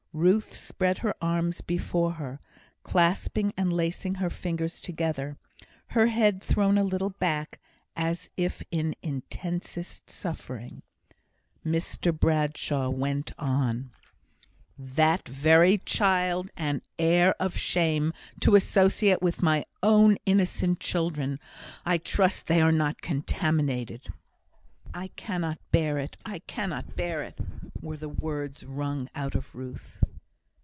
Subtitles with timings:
[0.13, 2.41] Ruth spread her arms before her,
[2.83, 5.37] clasping and lacing her fingers together,
[5.87, 7.61] her head thrown a little back,
[7.95, 10.81] as if in intensest suffering.
[11.65, 13.91] Mr Bradshaw went on:
[14.77, 18.11] "That very child and heir of shame
[18.41, 21.39] to associate with my own innocent children!
[21.85, 24.11] I trust they are not contaminated."
[24.93, 27.39] "I cannot bear it I cannot bear it!"
[27.81, 30.01] were the words wrung out of Ruth.